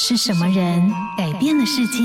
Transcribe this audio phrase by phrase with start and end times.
[0.00, 1.98] 是什么人改变了世界？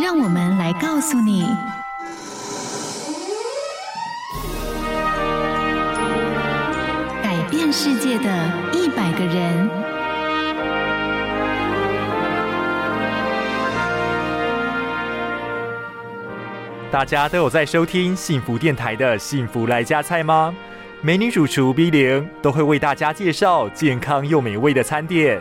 [0.00, 1.44] 让我们来告诉你：
[7.24, 9.68] 改变世界的一百个人。
[16.92, 20.54] 大家都有在收听幸福电台的《幸福来加菜》吗？
[21.06, 25.40] 美女主厨 B 零都会为大家介绍健康又美味的餐点，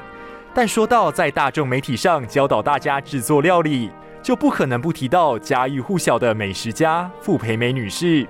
[0.54, 3.90] 但说到在大众媒体上教导大家制作料理，
[4.22, 8.28] 就不可能不提到家喻户晓的美食家傅培梅女士。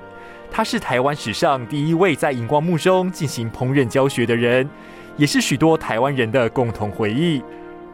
[0.50, 4.70] 她是台湾史上第一位在荧光幕中进行烹饪教学的人，
[5.17, 7.44] 也是许多台湾人的共同回忆。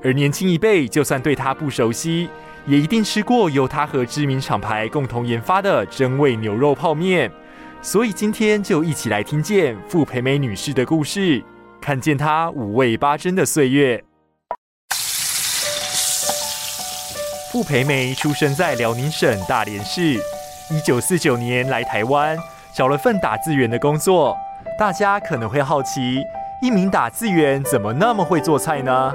[0.04, 2.30] 而年轻一辈就算对她不熟悉，
[2.68, 7.32] 也一定吃过由她和知名厂牌共同研发的真味牛肉泡面。
[7.84, 11.44] 所以今天就一起来听见傅培梅女士的故事，
[11.82, 14.04] 看见她五味八珍的岁月。
[17.52, 20.14] 傅培梅出生在辽宁省大连市，
[20.70, 22.38] 一九四九年来台湾，
[22.76, 24.38] 找了份打字员的工作。
[24.78, 26.22] 大家可能会好奇，
[26.62, 29.12] 一名打字员怎么那么会做菜呢？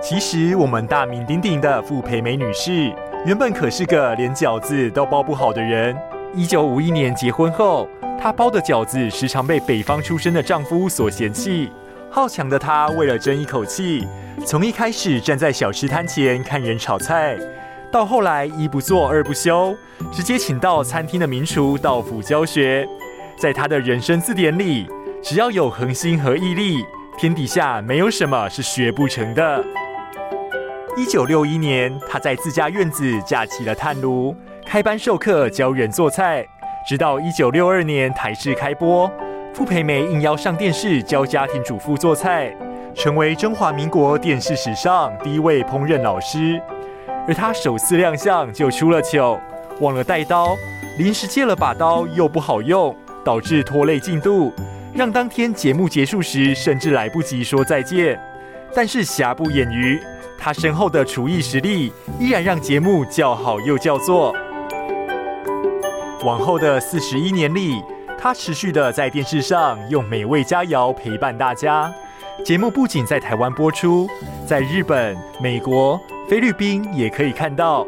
[0.00, 5.96] 其实我们大名鼎鼎的傅培梅女士，原本可是个连饺子都包不好的人。
[6.36, 7.88] 一九五一年结婚后，
[8.20, 11.70] 她包的饺子时常被北方出身的丈夫所嫌弃。
[12.10, 14.06] 好强的她为了争一口气，
[14.44, 17.38] 从一开始站在小吃摊前看人炒菜，
[17.90, 19.74] 到后来一不做二不休，
[20.12, 22.86] 直接请到餐厅的名厨到府教学。
[23.38, 24.86] 在她的人生字典里，
[25.22, 26.84] 只要有恒心和毅力，
[27.16, 29.64] 天底下没有什么是学不成的。
[30.98, 34.36] 一九六一年，她在自家院子架起了炭炉。
[34.66, 36.44] 开班授课，教人做菜，
[36.88, 39.08] 直到一九六二年台视开播，
[39.54, 42.52] 傅培梅应邀上电视教家庭主妇做菜，
[42.92, 46.60] 成为中华民国电视史上第一位烹饪老师。
[47.28, 49.40] 而她首次亮相就出了糗，
[49.80, 50.56] 忘了带刀，
[50.98, 54.52] 临时借了把刀又不好用，导致拖累进度，
[54.92, 58.20] 让当天节目结束时甚至来不及说再见。
[58.74, 60.02] 但是瑕不掩瑜，
[60.36, 64.36] 她身后的厨艺实力依然让节目叫好又叫座。
[66.24, 67.82] 往后的四十一年里，
[68.18, 71.92] 他持续的在电视上用美味佳肴陪伴大家。
[72.44, 74.08] 节目不仅在台湾播出，
[74.46, 77.86] 在日本、美国、菲律宾也可以看到。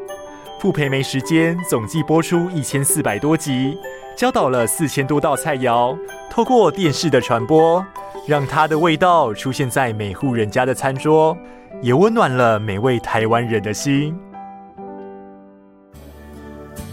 [0.61, 3.77] 傅培梅时间总计播出一千四百多集，
[4.16, 5.97] 教导了四千多道菜肴。
[6.31, 7.84] 透过电视的传播，
[8.27, 11.37] 让它的味道出现在每户人家的餐桌，
[11.81, 14.19] 也温暖了每位台湾人的心。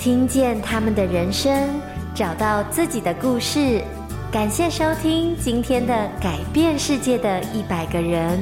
[0.06, 1.68] 听见他们的人生，
[2.14, 3.82] 找到自己的故事。
[4.32, 8.40] 感谢收听今天的改变世界的一百个人。